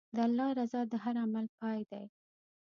[0.15, 2.05] د الله رضا د هر عمل پای دی.